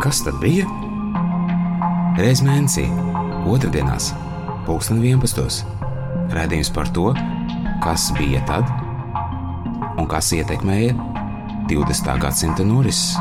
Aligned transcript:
Kas 0.00 0.22
tad 0.24 0.38
bija? 0.40 0.64
Reiz 2.16 2.40
mēnesī, 2.40 2.86
otrdienās, 3.52 4.06
pulksten 4.64 5.02
11. 5.04 5.58
Radījums 6.32 6.70
par 6.72 6.88
to, 6.96 7.10
kas 7.84 8.06
bija 8.16 8.40
tad 8.48 8.64
un 10.00 10.08
kas 10.08 10.30
ietekmēja 10.38 10.94
20. 11.68 12.08
gadsimta 12.24 12.64
norises. 12.64 13.12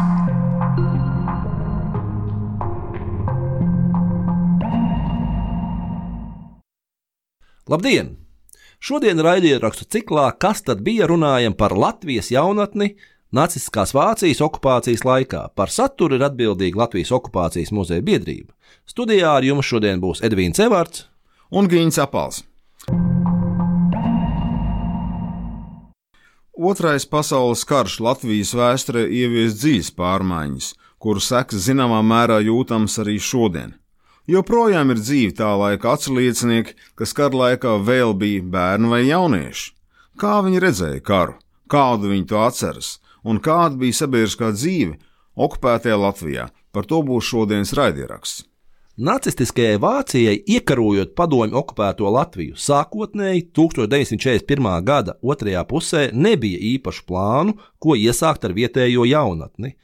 Labdien! 7.67 8.15
Šodien 8.79 9.19
raidierakstu 9.19 9.83
ciklā 9.97 10.29
Kas 10.39 10.63
tad 10.63 10.79
bija 10.87 11.11
runājam 11.11 11.59
par 11.59 11.75
Latvijas 11.75 12.31
jaunatni 12.31 12.93
Nacistiskās 13.29 13.91
Vācijas 13.93 14.39
okupācijas 14.41 15.03
laikā. 15.05 15.43
Par 15.53 15.69
saturu 15.69 16.17
ir 16.17 16.23
atbildīga 16.25 16.79
Latvijas 16.81 17.11
okupācijas 17.13 17.69
muzeja 17.69 18.01
biedrība. 18.01 18.55
Studijā 18.89 19.35
ar 19.37 19.45
jums 19.45 19.67
šodien 19.69 19.99
būs 20.01 20.23
Edvīns 20.25 20.57
Evārds 20.57 21.03
un 21.53 21.67
Gīns 21.69 21.99
Apals. 22.01 22.41
Otrais 26.57 27.05
pasaules 27.05 27.61
karš 27.69 27.99
Latvijas 28.01 28.55
vēsturē 28.57 29.03
ievies 29.05 29.59
dziļas 29.61 29.91
pārmaiņas, 29.99 30.71
kuru 30.97 31.21
sekas 31.21 31.67
zināmā 31.67 31.99
mērā 32.01 32.39
jūtams 32.41 32.97
arī 33.03 33.19
šodien. 33.21 33.75
Joprojām 34.25 34.89
ir 34.89 35.03
dzīvi 35.03 35.35
tā 35.37 35.51
laika 35.53 35.93
atsliecinieki, 35.93 36.73
kas 36.97 37.13
kara 37.13 37.43
laikā 37.43 37.75
vēl 37.85 38.15
bija 38.17 38.41
bērni 38.41 38.89
vai 38.89 39.03
jaunieši. 39.05 39.69
Kā 40.17 40.41
viņi 40.45 40.63
redzēja 40.65 41.05
karu, 41.05 41.37
kādu 41.69 42.09
viņi 42.09 42.27
to 42.33 42.41
atceras, 42.41 42.89
un 43.23 43.41
kāda 43.43 43.79
bija 43.79 44.01
sabiedriskā 44.03 44.51
dzīve 44.55 44.97
okupētajā 45.39 45.97
Latvijā, 45.99 46.49
par 46.71 46.87
to 46.89 47.01
būs 47.05 47.27
šodienas 47.31 47.73
raidieraksts. 47.77 48.45
Nacistiskajai 48.99 49.77
Vācijai 49.79 50.39
iekarojot 50.43 51.13
padomju 51.15 51.55
okupēto 51.55 52.09
Latviju, 52.11 52.57
sākotnēji 52.59 53.45
1941. 53.55 54.65
gada 54.83 55.13
otrajā 55.23 55.61
pusē 55.69 56.01
nebija 56.11 56.59
īpašu 56.73 57.05
plānu, 57.07 57.53
ko 57.79 57.95
iesākt 57.95 58.43
ar 58.43 58.55
vietējo 58.57 59.05
jaunatni. 59.07 59.77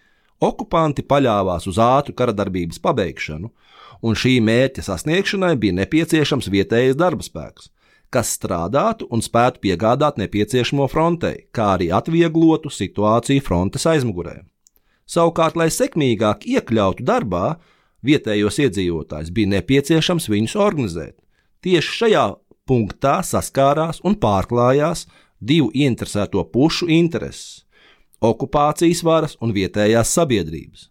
Okupanti 0.43 1.05
paļāvās 1.07 1.63
uz 1.71 1.79
ātru 1.79 2.11
karadarbības 2.11 2.81
pabeigšanu, 2.83 3.53
un 4.03 4.19
šī 4.19 4.41
mērķa 4.43 4.83
sasniegšanai 4.83 5.53
bija 5.63 5.77
nepieciešams 5.79 6.51
vietējais 6.51 6.99
darba 6.99 7.23
spēks, 7.23 7.71
kas 8.13 8.33
strādātu 8.37 9.07
un 9.11 9.23
spētu 9.25 9.61
piegādāt 9.65 10.19
nepieciešamo 10.21 10.87
frontei, 10.91 11.47
kā 11.55 11.75
arī 11.75 11.91
atvieglotu 11.93 12.71
situāciju 12.71 13.43
frontes 13.43 13.85
aizmugurē. 13.89 14.41
Savukārt, 15.05 15.57
lai 15.59 15.69
sekmīgāk 15.69 16.47
iekļautu 16.49 17.05
darbā, 17.05 17.57
vietējos 18.05 18.57
iedzīvotājus 18.65 19.33
bija 19.33 19.53
nepieciešams 19.57 20.29
viņus 20.31 20.55
organizēt. 20.57 21.15
Tieši 21.65 21.99
šajā 21.99 22.25
punktā 22.69 23.19
saskārās 23.25 24.01
un 24.05 24.17
pārklājās 24.21 25.05
divu 25.39 25.69
interesēto 25.73 26.43
pušu 26.49 26.89
intereses- 26.89 27.65
okupācijas 28.31 29.03
varas 29.03 29.37
un 29.41 29.53
vietējās 29.53 30.13
sabiedrības. 30.17 30.89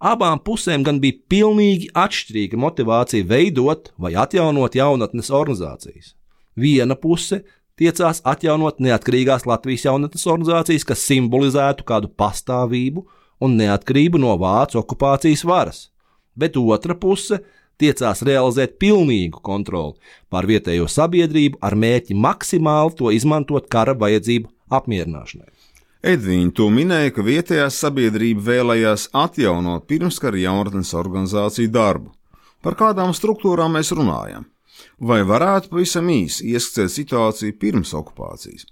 Abām 0.00 0.40
pusēm 0.40 0.82
gan 0.82 1.00
bija 1.00 1.18
pilnīgi 1.28 1.90
atšķirīga 1.92 2.56
motivācija 2.56 3.26
veidot 3.28 3.92
vai 3.98 4.14
atjaunot 4.14 4.74
jaunatnes 4.74 5.28
organizācijas. 5.28 6.14
Viena 6.60 6.96
puse 6.98 7.40
tiecās 7.80 8.20
atjaunot 8.28 8.82
neatkarīgās 8.84 9.46
Latvijas 9.48 9.86
jaunatnes 9.88 10.26
organizācijas, 10.28 10.84
kas 10.88 11.06
simbolizētu 11.08 11.86
kādu 11.88 12.10
pastāvību 12.20 13.06
un 13.40 13.56
neatkarību 13.60 14.20
no 14.20 14.34
vācu 14.40 14.80
okupācijas 14.82 15.46
varas, 15.48 15.86
bet 16.36 16.58
otra 16.60 16.96
puse 16.98 17.40
tiecās 17.80 18.20
realizēt 18.26 18.76
pilnīgu 18.82 19.40
kontroli 19.44 19.96
pār 20.32 20.48
vietējo 20.50 20.88
sabiedrību 20.90 21.60
ar 21.64 21.76
mērķi 21.80 22.16
maksimāli 22.26 22.96
to 22.98 23.12
izmantot 23.16 23.70
kara 23.72 23.96
vajadzību 23.96 24.50
apmierināšanai. 24.76 25.48
Edvīna 26.00 26.52
to 26.56 26.70
minēja, 26.72 27.12
ka 27.12 27.24
vietējā 27.24 27.66
sabiedrība 27.76 28.44
vēlējās 28.46 29.10
atjaunot 29.16 29.84
pirmskara 29.88 30.38
jaunatnes 30.40 30.94
organizāciju 30.96 31.72
darbu. 31.72 32.14
Par 32.64 32.76
kādām 32.76 33.12
struktūrām 33.16 33.76
mēs 33.76 33.92
runājam? 33.96 34.46
Vai 34.98 35.22
varētu 35.26 35.72
pavisam 35.72 36.10
īsi 36.12 36.52
ieskicēt 36.52 36.92
situāciju 36.94 37.56
pirms 37.60 37.94
okupācijas? 37.96 38.66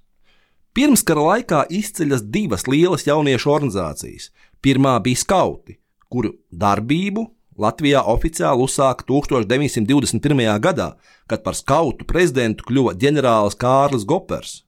Pirmskara 0.77 1.25
laikā 1.25 1.65
izceļas 1.75 2.23
divas 2.29 2.69
lielas 2.69 3.07
jauniešu 3.09 3.51
organizācijas. 3.51 4.29
Pirmā 4.63 4.99
bija 5.03 5.19
skauti, 5.25 5.79
kuru 6.13 6.35
darbību 6.53 7.25
Latvijā 7.59 8.05
oficiāli 8.07 8.63
uzsāka 8.63 9.03
1921. 9.09 10.61
gadā, 10.63 10.93
kad 11.27 11.43
par 11.43 11.57
skautu 11.59 12.07
prezidentu 12.07 12.65
kļuva 12.69 12.95
ģenerālis 12.95 13.59
Kārlis 13.59 14.07
Gopers. 14.07 14.63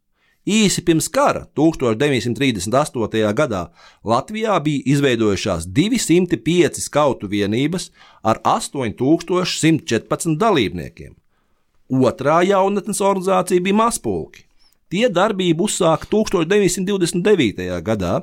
Īsi 0.50 0.82
pirms 0.82 1.06
kara, 1.12 1.44
1938. 1.54 3.34
gadā, 3.36 3.68
Latvijā 4.02 4.56
bija 4.64 4.82
izveidojušās 4.96 5.68
205 5.68 6.80
skautu 6.82 7.28
vienības 7.30 7.90
ar 8.24 8.40
8114 8.42 10.34
dalībniekiem. 10.40 11.19
Otrā 11.90 12.38
jaunatnes 12.46 13.00
organizācija 13.02 13.62
bija 13.64 13.74
Maspulki. 13.74 14.44
Tie 14.90 15.08
darbību 15.10 15.66
uzsāka 15.66 16.06
1929. 16.10 17.66
gadā. 17.82 18.20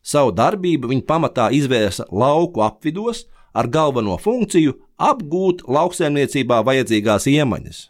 Savu 0.00 0.32
darbību 0.32 0.88
viņi 0.88 1.04
pamatā 1.04 1.50
izvērsa 1.52 2.06
lauku 2.08 2.62
apvidos 2.64 3.26
ar 3.52 3.68
galveno 3.68 4.16
funkciju 4.16 4.72
apgūt 4.96 5.66
lauksaimniecībā 5.68 6.62
vajadzīgās 6.64 7.26
iemaņas. 7.28 7.80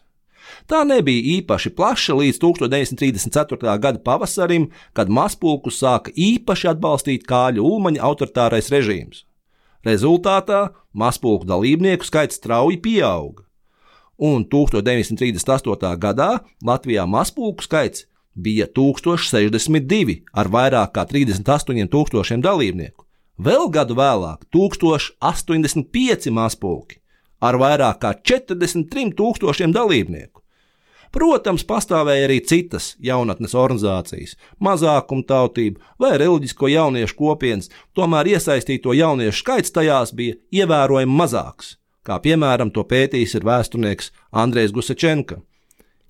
Tā 0.67 0.81
nebija 0.87 1.37
īpaši 1.37 1.71
plaša 1.75 2.15
līdz 2.17 2.39
1934. 2.43 3.77
gada 3.79 4.01
pavasarim, 4.03 4.67
kad 4.91 5.07
mazpulku 5.07 5.71
sāka 5.71 6.11
īpaši 6.11 6.73
atbalstīt 6.73 7.23
Kāļu 7.29 7.63
Ulmaņa 7.63 8.03
autoritārais 8.03 8.67
režīms. 8.73 9.23
Rezultātā 9.87 10.73
mazpulku 10.91 11.47
dalībnieku 11.47 12.05
skaits 12.05 12.37
strauji 12.41 12.81
pieauga, 12.83 13.45
un 14.21 14.45
1938. 14.45 15.97
gadā 15.97 16.31
Latvijā 16.65 17.07
mazpulku 17.09 17.65
skaits 17.65 18.05
bija 18.35 18.67
1062 18.69 20.21
ar 20.33 20.49
vairāk 20.53 20.93
kā 20.95 21.05
38,000 21.09 22.41
dalībnieku. 22.45 23.05
Vēl 23.41 23.69
gadu 23.73 23.97
vēlāk 23.97 24.45
1085 24.53 26.29
mazpulki 26.31 27.01
ar 27.41 27.57
vairāk 27.57 28.03
kā 28.03 28.13
43,000 28.21 29.73
dalībnieku. 29.73 30.41
Protams, 31.11 31.65
pastāvēja 31.67 32.27
arī 32.29 32.37
citas 32.47 32.93
jaunatnes 33.03 33.51
organizācijas, 33.57 34.37
mazākumtautību 34.63 35.81
vai 35.99 36.13
reliģisko 36.21 36.69
jauniešu 36.71 37.17
kopienas, 37.17 37.67
tomēr 37.97 38.29
iesaistīto 38.37 38.95
jauniešu 38.95 39.41
skaits 39.41 39.75
tajās 39.75 40.13
bija 40.15 40.37
ievērojami 40.61 41.17
mazāks, 41.17 41.75
kā 42.07 42.19
piemēram 42.23 42.71
to 42.75 42.83
pētījis 42.87 43.37
ir 43.39 43.47
vēsturnieks 43.47 44.11
Andrejs 44.31 44.73
Gusečenka. 44.75 45.39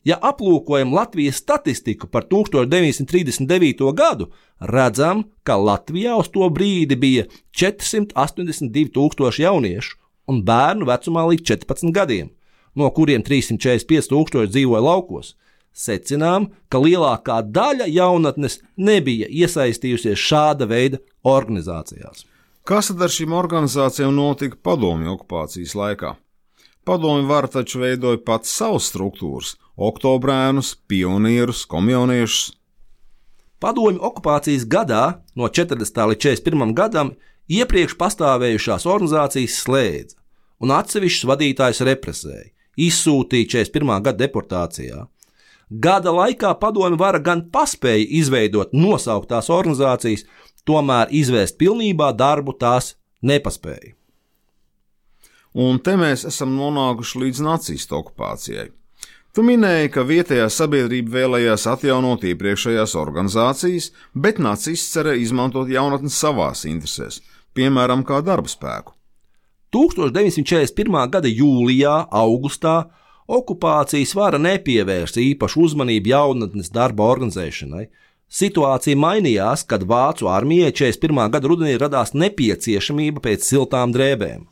Ja 0.05 0.17
aplūkojam 0.17 0.95
Latvijas 0.95 1.37
statistiku 1.43 2.07
par 2.09 2.25
1939. 2.25 3.85
gadu, 3.93 4.31
redzam, 4.59 5.27
ka 5.43 5.59
Latvijā 5.61 6.17
uz 6.17 6.31
to 6.33 6.49
brīdi 6.49 6.97
bija 6.97 7.27
482,000 7.53 9.43
jauniešu 9.45 9.97
un 10.31 10.41
bērnu 10.47 10.89
vecumā 10.89 11.27
līdz 11.29 11.43
14 11.53 11.93
gadiem 11.93 12.31
no 12.75 12.89
kuriem 12.95 13.23
345 13.25 14.09
tūkstoši 14.11 14.51
dzīvoja 14.53 14.83
laukos, 14.85 15.35
secinām, 15.71 16.49
ka 16.71 16.81
lielākā 16.83 17.41
daļa 17.55 17.87
jaunatnes 17.91 18.59
nebija 18.77 19.29
iesaistījusies 19.29 20.19
šāda 20.19 20.67
veida 20.71 21.01
organizācijās. 21.27 22.25
Kas 22.63 22.91
tad 22.91 23.01
ar 23.01 23.09
šīm 23.09 23.33
organizācijām 23.33 24.13
notika 24.13 24.59
padomju 24.61 25.15
okupācijas 25.15 25.73
laikā? 25.77 26.13
Padomju 26.85 27.25
vara 27.29 27.49
taču 27.49 27.81
veidoja 27.81 28.21
pats 28.25 28.53
savas 28.53 28.89
struktūras- 28.91 29.55
oktobrēnus, 29.89 30.75
pionierus, 30.87 31.65
komjoniešus. 31.65 32.53
Padomju 33.59 33.99
okupācijas 34.01 34.65
gadā, 34.65 35.21
no 35.35 35.49
40. 35.49 36.05
līdz 36.09 36.21
41. 36.21 36.73
gadam, 36.73 37.15
iepriekš 37.49 37.97
pastāvējušās 37.97 38.85
organizācijas 38.85 39.57
slēdza, 39.63 40.15
un 40.61 40.69
atsevišķus 40.69 41.29
vadītājus 41.29 41.85
represēja 41.85 42.51
izsūtīti 42.77 43.49
41. 43.57 44.01
gada 44.03 44.17
deportācijā. 44.25 45.05
Gada 45.71 46.11
laikā 46.11 46.51
padomju 46.59 46.97
vara 46.99 47.19
gan 47.23 47.45
paspēja 47.51 48.07
izveidot 48.19 48.73
nosauktās 48.75 49.47
organizācijas, 49.49 50.25
tomēr 50.67 51.11
izvērst 51.11 51.57
pilnībā 51.61 52.11
darbu 52.17 52.55
tās 52.59 52.95
nepaspēja. 53.21 53.95
Un 55.51 55.81
te 55.83 55.97
mēs 55.99 56.23
esam 56.29 56.53
nonākuši 56.55 57.25
līdz 57.25 57.41
nacistu 57.43 57.97
okupācijai. 57.97 58.69
Tu 59.35 59.43
minēji, 59.47 59.89
ka 59.91 60.03
vietējā 60.03 60.47
sabiedrība 60.51 61.13
vēlējās 61.15 61.63
atjaunot 61.71 62.23
iepriekšējās 62.27 62.95
organizācijas, 62.99 63.91
bet 64.11 64.41
nacisti 64.43 64.97
cerēja 64.97 65.23
izmantot 65.23 65.71
jaunatni 65.71 66.11
savās 66.11 66.65
interesēs, 66.67 67.21
piemēram, 67.55 68.03
kā 68.07 68.19
darba 68.27 68.51
spēku. 68.51 68.91
1941. 69.71 70.97
gada 71.13 71.31
jūlijā, 71.31 71.93
augustā 72.11 72.75
okupācijas 73.31 74.11
vara 74.19 74.39
nepievērsa 74.41 75.23
īpašu 75.23 75.63
uzmanību 75.67 76.11
jaunatnes 76.11 76.71
darba 76.75 77.07
organizēšanai. 77.13 77.85
Situācija 78.31 78.95
mainījās, 78.95 79.65
kad 79.67 79.81
Vācu 79.83 80.29
armijai 80.31 80.71
41. 80.71 81.25
gada 81.33 81.49
rudenī 81.51 81.73
radās 81.75 82.13
nepieciešamība 82.15 83.19
pēc 83.25 83.43
siltām 83.43 83.91
drēbēm. 83.91 84.45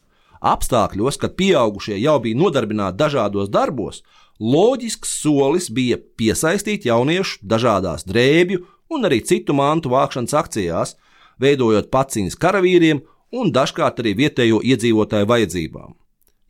Apstākļos, 0.51 1.15
kad 1.21 1.37
pieaugušie 1.39 1.95
jau 2.01 2.17
bija 2.19 2.35
nodarbināti 2.41 2.99
dažādos 2.99 3.47
darbos, 3.53 4.01
loģisks 4.39 5.13
solis 5.21 5.69
bija 5.71 5.95
piesaistīt 6.19 6.89
jauniešus 6.89 7.39
dažādās 7.53 8.03
drēbju 8.07 8.65
un 8.91 9.07
arī 9.07 9.21
citu 9.31 9.55
mantu 9.55 9.93
vākšanas 9.95 10.35
akcijās, 10.41 10.93
veidojot 11.39 11.87
paciņas 11.87 12.35
karavīriem 12.35 12.99
un 13.31 13.55
dažkārt 13.55 14.03
arī 14.03 14.15
vietējo 14.25 14.59
iedzīvotāju 14.59 15.31
vajadzībām. 15.31 15.95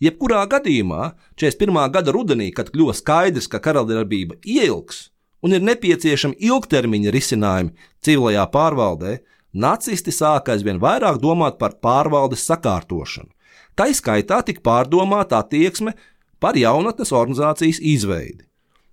Jebkurā 0.01 0.47
gadījumā 0.49 1.13
41. 1.37 1.93
gada 1.93 2.15
rudenī, 2.15 2.49
kad 2.49 2.73
kļuva 2.73 2.97
skaidrs, 2.97 3.51
ka 3.51 3.61
karaldarbība 3.61 4.41
ilgs 4.49 5.11
un 5.45 5.55
ir 5.55 5.63
nepieciešami 5.63 6.39
ilgtermiņa 6.49 7.13
risinājumi 7.15 7.89
civilajā 8.05 8.45
pārvaldē, 8.53 9.17
nacisti 9.53 10.13
sāka 10.13 10.55
aizvien 10.55 10.81
vairāk 10.81 11.19
domāt 11.21 11.57
par 11.61 11.77
pārvaldes 11.83 12.45
sakārtošanu. 12.49 13.31
Tā 13.75 13.87
izskaitā 13.91 14.41
tika 14.43 14.61
pārdomāta 14.65 15.39
attieksme 15.39 15.95
par 16.39 16.57
jaunatnes 16.59 17.13
organizācijas 17.15 17.79
izveidi. 17.79 18.43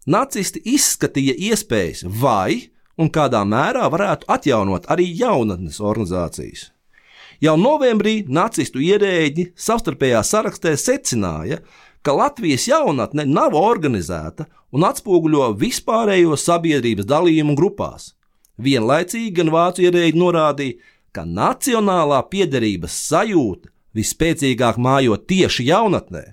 Nacisti 0.07 0.63
izskatīja 0.71 1.35
iespējas, 1.49 2.05
vai 2.07 2.71
un 2.97 3.11
kādā 3.11 3.43
mērā 3.43 3.89
varētu 3.91 4.29
atjaunot 4.31 4.87
arī 4.93 5.09
jaunatnes 5.19 5.81
organizācijas. 5.83 6.71
Jau 7.43 7.57
novembrī 7.61 8.23
nacistu 8.33 8.81
ierēģi 8.81 9.51
savstarpējā 9.61 10.23
sarakstē 10.25 10.73
secināja, 10.81 11.59
ka 11.61 11.67
Latvijas 12.15 12.67
jaunatne 12.69 13.25
nav 13.27 13.57
organizēta 13.59 14.47
un 14.75 14.85
atspoguļo 14.87 15.49
vispārējo 15.59 16.37
sabiedrības 16.39 17.09
dalījumu 17.09 17.57
grupās. 17.59 18.13
Vienlaicīgi 18.63 19.33
gan 19.37 19.51
vācu 19.53 19.85
ierēģi 19.87 20.21
norādīja, 20.21 20.79
ka 21.13 21.25
nacionālā 21.25 22.21
piederības 22.31 22.97
sajūta 23.09 23.73
visspēcīgāk 23.97 24.79
mājo 24.79 25.17
tieši 25.17 25.67
jaunatnē. 25.71 26.25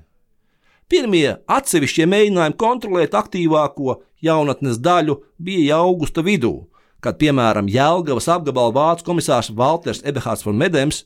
Pirmie 0.91 1.39
atsevišķie 1.47 2.05
mēģinājumi 2.11 2.59
kontrolēt 2.59 3.15
aktīvāko 3.17 4.01
jaunatnes 4.23 4.77
daļu 4.83 5.17
bija 5.39 5.71
jau 5.71 5.79
augusta 5.87 6.21
vidū, 6.21 6.53
kad, 7.03 7.17
piemēram, 7.19 7.71
Jēlgavas 7.71 8.29
apgabala 8.31 8.75
vācu 8.75 9.07
komisārs 9.07 9.51
Walters 9.55 10.03
Eberhards 10.03 10.45
von 10.45 10.59
Medems 10.59 11.05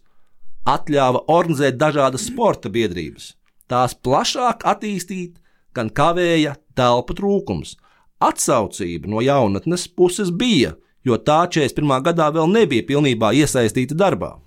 atļāva 0.68 1.24
organizēt 1.31 1.78
dažādas 1.80 2.28
sporta 2.28 2.69
biedrības. 2.74 3.37
Tās 3.68 3.96
plašāk 3.96 4.64
attīstīt, 4.64 5.36
gan 5.75 5.90
kavēja 5.92 6.56
telpu 6.78 7.16
trūkums. 7.18 7.75
Atsaucība 8.24 9.10
no 9.12 9.22
jaunatnes 9.22 9.86
puses 9.94 10.31
bija, 10.31 10.74
jo 11.06 11.19
tā 11.19 11.44
41. 11.52 12.02
gadā 12.08 12.31
vēl 12.34 12.50
nebija 12.50 12.86
pilnībā 12.88 13.34
iesaistīta 13.38 13.98
darbā. 13.98 14.38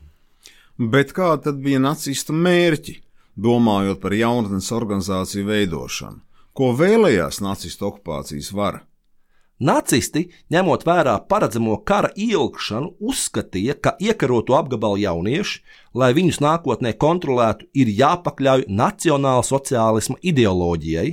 Bet 0.81 1.13
kā 1.13 1.35
tad 1.45 1.61
bija 1.61 1.79
nacistu 1.83 2.33
mērķi, 2.33 2.97
domājot 3.37 4.01
par 4.01 4.17
jaunatnes 4.17 4.73
organizāciju 4.73 5.47
veidošanu? 5.53 6.23
Ko 6.57 6.73
vēlējās 6.77 7.43
nacistu 7.45 7.87
okupācijas 7.91 8.51
vara? 8.57 8.81
Nacisti, 9.61 10.23
ņemot 10.49 10.87
vērā 10.89 11.19
paredzamo 11.29 11.75
kara 11.85 12.09
ilgšanu, 12.17 12.95
uzskatīja, 13.05 13.75
ka 13.77 13.93
iekaroto 14.01 14.57
apgabalu 14.57 15.03
jaunieši, 15.03 15.61
lai 16.01 16.15
viņus 16.17 16.41
nākotnē 16.41 16.95
kontrolētu, 16.97 17.69
ir 17.77 17.91
jāpakļauj 17.99 18.65
nacionāla 18.73 19.45
sociālisma 19.45 20.17
ideoloģijai. 20.25 21.11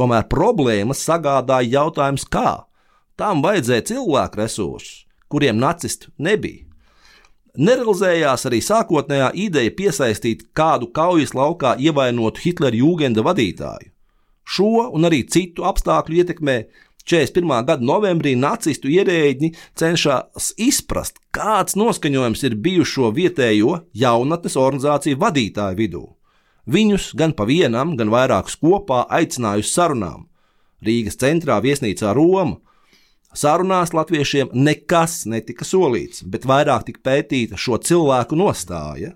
Tomēr 0.00 0.24
problēmas 0.32 1.04
sagādāja 1.04 1.82
jautājums, 1.82 2.24
kā. 2.24 2.64
Tām 3.20 3.44
vajadzēja 3.44 3.84
cilvēku 3.92 4.40
resursus, 4.40 5.02
kuriem 5.28 5.60
nacisti 5.60 6.08
nebija. 6.16 6.64
Nerealizējās 7.52 8.46
arī 8.48 8.62
sākotnējā 8.64 9.26
ideja 9.36 9.72
piesaistīt 9.76 10.46
kādu 10.56 10.88
kaujas 10.96 11.34
laukā 11.36 11.74
ievainotu 11.76 12.40
Hitlera 12.40 12.78
jūgenda 12.78 13.20
vadītāju. 13.26 13.90
Šo 14.48 14.88
un 14.88 15.04
arī 15.04 15.20
citu 15.28 15.66
apstākļu 15.68 16.22
ietekmē 16.22 16.56
41. 17.04 17.66
gada 17.66 17.84
novembrī 17.84 18.34
nacistu 18.38 18.90
ierēģi 18.92 19.52
cenšas 19.78 20.52
izprast, 20.60 21.18
kāds 21.34 21.76
noskaņojums 21.78 22.42
ir 22.46 22.58
bijušo 22.62 23.12
vietējo 23.16 23.78
jaunatnes 23.94 24.58
organizāciju 24.60 25.20
vadītāju 25.22 25.78
vidū. 25.78 26.04
Viņus 26.66 27.12
gan 27.18 27.34
pa 27.34 27.46
vienam, 27.48 27.96
gan 27.98 28.12
vairākus 28.12 28.58
kopā 28.60 29.04
aicināja 29.10 29.64
uz 29.64 29.72
sarunām. 29.74 30.28
Rīgas 30.82 31.18
centrā 31.18 31.58
viesnīcā 31.62 32.14
Roma. 32.14 32.60
Sarunās 33.34 33.94
latviešiem 33.96 34.52
nekas 34.52 35.22
netika 35.26 35.64
solīts, 35.64 36.22
bet 36.22 36.44
vairāk 36.46 36.84
tika 36.90 37.00
pētīta 37.08 37.56
šo 37.56 37.78
cilvēku 37.80 38.36
nostāja 38.36 39.14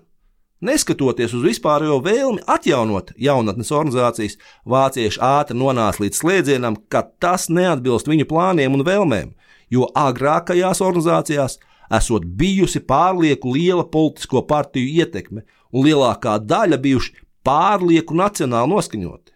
Neskatoties 0.57 1.35
uz 1.37 1.43
vispārējo 1.45 1.99
vēlmi 2.01 2.41
atjaunot 2.49 3.11
jaunatnes 3.21 3.69
organizācijas, 3.69 4.39
vācieši 4.65 5.21
ātri 5.21 5.57
nonāca 5.57 6.01
līdz 6.01 6.17
slēdzienam, 6.17 6.79
ka 6.89 7.03
tas 7.21 7.45
neatbilst 7.53 8.09
viņu 8.09 8.25
plāniem 8.25 8.73
un 8.73 8.81
vēlmēm, 8.87 9.35
jo 9.69 9.85
agrākajās 9.93 10.81
organizācijās 10.81 11.59
esot 11.93 12.25
bijusi 12.39 12.81
pārlieku 12.81 13.53
liela 13.53 13.85
politisko 13.85 14.41
partiju 14.49 14.89
ietekme, 15.03 15.45
un 15.71 15.85
lielākā 15.85 16.39
daļa 16.41 16.79
bijuši 16.81 17.13
pārlieku 17.45 18.17
nacionāli 18.17 18.73
noskaņoti. 18.73 19.35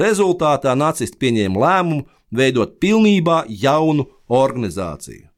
Rezultātā 0.00 0.72
nacisti 0.76 1.20
pieņēma 1.20 1.60
lēmumu 1.62 2.06
veidot 2.32 2.78
pilnībā 2.80 3.44
jaunu 3.48 4.08
organizāciju. 4.32 5.28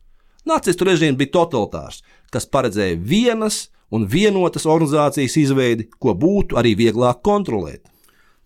Nacistu 0.46 0.86
režīms 0.86 1.18
bija 1.18 1.34
totalitārs, 1.40 2.04
kas 2.32 2.46
paredzēja 2.46 2.96
vienas, 3.02 3.66
un 3.90 4.06
vienotas 4.06 4.66
organizācijas 4.66 5.36
izveidi, 5.40 5.88
ko 5.98 6.14
būtu 6.14 6.58
arī 6.60 6.74
vieglāk 6.78 7.22
kontrolēt. 7.24 7.86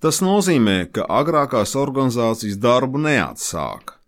Tas 0.03 0.19
nozīmē, 0.23 0.89
ka 0.95 1.07
agrākās 1.07 1.77
organizācijas 1.79 2.59
darbu 2.59 2.99
neatsāka. 3.03 4.01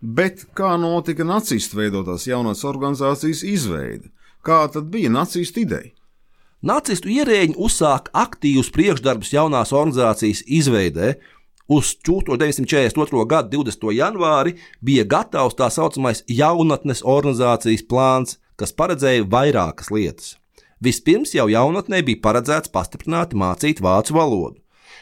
Bet 0.00 0.46
kā 0.56 0.76
notika 0.80 1.26
nacistu 1.26 1.80
veidotās 1.80 2.24
jaunās 2.28 2.62
organizācijas 2.64 3.42
izveide? 3.44 4.08
Kā 4.46 4.62
tad 4.72 4.88
bija 4.92 5.10
nacistu 5.12 5.64
ideja? 5.66 5.92
Nacistu 6.64 7.10
ierēģi 7.12 7.56
uzsāka 7.56 8.12
aktīvus 8.22 8.70
priekšdarbus 8.72 9.32
jaunās 9.32 9.74
organizācijas 9.76 10.42
izveidē. 10.46 11.14
Uz 11.70 11.92
1942. 12.06 13.26
gada 13.28 13.48
20. 13.52 13.92
janvāri 13.96 14.56
bija 14.80 15.04
gatavs 15.04 15.56
tā 15.56 15.68
saucamais 15.70 16.24
jaunatnes 16.28 17.04
organizācijas 17.04 17.86
plāns, 17.86 18.38
kas 18.56 18.74
paredzēja 18.76 19.28
vairākas 19.30 19.92
lietas. 19.94 20.39
Vispirms 20.80 21.34
jau 21.36 21.44
jaunatnē 21.52 22.00
bija 22.06 22.22
paredzēts 22.24 22.72
pastiprināti 22.72 23.36
mācīt 23.36 23.82
vācu 23.84 24.16
valodu. 24.16 24.60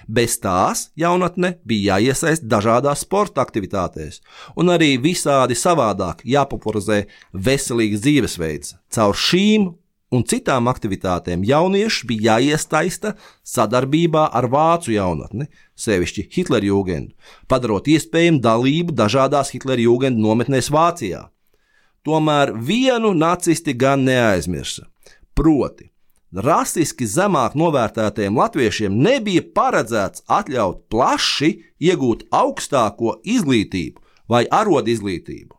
Bez 0.08 0.38
tās 0.42 0.88
jaunatne 0.98 1.52
bija 1.68 1.98
jāiesaist 1.98 2.46
dažādās 2.50 3.04
sporta 3.04 3.42
aktivitātēs, 3.44 4.22
un 4.58 4.72
arī 4.74 4.96
visādi 5.02 5.54
savādāk 5.58 6.24
jāpopularizē 6.26 7.04
veselīgs 7.32 8.02
dzīvesveids. 8.02 8.74
Caur 8.94 9.14
šīm 9.14 9.68
un 10.14 10.24
citām 10.24 10.70
aktivitātēm 10.72 11.44
jaunieši 11.46 12.10
bija 12.10 12.38
jāiestaista 12.38 13.14
sadarbībā 13.46 14.28
ar 14.34 14.48
vācu 14.50 14.96
jaunatni, 14.96 15.46
sevišķi 15.78 16.28
Hitlerjūgendu, 16.34 17.14
padarot 17.46 17.86
iespējamu 17.86 18.42
dalību 18.42 18.98
dažādās 18.98 19.52
Hitlerjūgendu 19.54 20.24
nometnēs 20.24 20.72
Vācijā. 20.74 21.28
Tomēr 22.06 22.54
vienu 22.56 23.12
nacisti 23.14 23.74
gan 23.76 24.06
neaizmirsa 24.08 24.88
Proti, 25.38 25.84
rasiski 26.34 27.06
zemāk 27.06 27.52
novērtētajiem 27.54 28.34
latviešiem 28.40 28.96
nebija 29.04 29.44
paredzēts 29.54 30.24
atļaut 30.26 30.80
plaši 30.90 31.50
iegūt 31.78 32.24
augstāko 32.34 33.20
izglītību 33.22 34.02
vai 34.34 34.40
arodu 34.50 34.90
izglītību. 34.90 35.54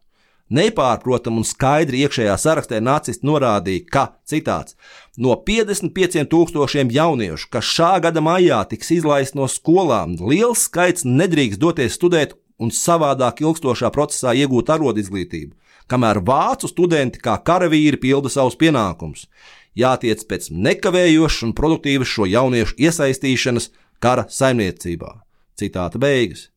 Nepārprotami 0.51 1.39
un 1.39 1.45
skaidri 1.47 2.01
iekšējā 2.03 2.35
sarakstā 2.41 2.81
nacisti 2.83 3.27
norādīja, 3.29 3.85
ka, 3.93 4.03
citāts, 4.27 4.75
no 5.15 5.37
55,000 5.47 6.91
jauniešu, 6.91 7.47
kas 7.53 7.69
šā 7.77 7.93
gada 8.03 8.19
maijā 8.25 8.59
tiks 8.67 8.91
izlaisti 8.97 9.39
no 9.39 9.47
skolām, 9.47 10.17
liels 10.19 10.65
skaits 10.67 11.07
nedrīkst 11.07 11.61
doties 11.61 11.95
studēt 11.95 12.35
un 12.59 12.73
savādāk 12.75 13.39
ilgstošā 13.45 13.93
procesā 13.95 14.33
iegūt 14.35 14.73
arodu 14.73 14.99
izglītību, 15.05 15.53
kamēr 15.87 16.19
vācu 16.25 16.67
studenti 16.67 17.21
kā 17.23 17.37
karavīri 17.45 18.01
pilda 18.01 18.33
savus 18.33 18.57
pienākumus 18.59 19.29
jātiec 19.77 20.23
pēc 20.29 20.49
nekavējošas 20.51 21.45
un 21.47 21.53
produktīvas 21.57 22.09
šo 22.09 22.27
jauniešu 22.29 22.77
iesaistīšanas 22.79 23.69
kara 24.03 24.25
saimniecībā. 24.29 25.13
Citāta 25.59 25.99
beigas. 26.01 26.49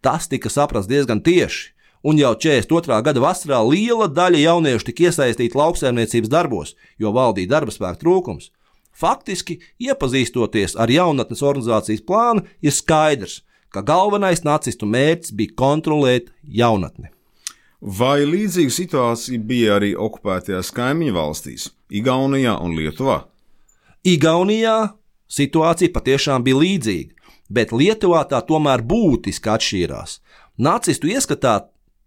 Tas 0.00 0.28
tika 0.28 0.50
saprasts 0.52 0.88
diezgan 0.90 1.22
tieši, 1.24 1.72
un 2.06 2.20
jau 2.20 2.34
42. 2.38 3.00
gada 3.02 3.22
vasarā 3.22 3.62
liela 3.66 4.06
daļa 4.08 4.42
jauniešu 4.44 4.90
tika 4.90 5.08
iesaistīta 5.08 5.58
lauksaimniecības 5.58 6.30
darbos, 6.32 6.76
jo 6.98 7.12
valdīja 7.16 7.56
darba 7.56 7.74
spēka 7.74 8.00
trūkums. 8.04 8.52
Faktiski, 8.96 9.58
iepazīstoties 9.82 10.76
ar 10.80 10.88
jaunatnes 10.88 11.42
organizācijas 11.44 12.04
plānu, 12.06 12.46
ir 12.64 12.72
skaidrs, 12.72 13.42
ka 13.68 13.82
galvenais 13.84 14.40
nacistu 14.46 14.88
mērķis 14.88 15.34
bija 15.36 15.58
kontrolēt 15.58 16.32
jaunatni. 16.48 17.10
Vai 17.86 18.24
līdzīga 18.26 18.72
situācija 18.74 19.38
bija 19.46 19.76
arī 19.76 19.92
okupētajās 19.94 20.72
kaimiņu 20.74 21.12
valstīs, 21.14 21.68
Igaunijā 21.94 22.56
un 22.58 22.72
Lietuvā? 22.74 23.20
Igaunijā 24.02 24.96
situācija 25.30 25.94
patiešām 25.94 26.42
bija 26.42 26.58
līdzīga, 26.64 27.30
bet 27.46 27.70
Lietuvā 27.70 28.24
tā 28.26 28.40
tomēr 28.42 28.82
būtiski 28.82 29.52
atšķīrās. 29.54 30.18
Nacistu 30.58 31.12
ieskatā 31.14 31.54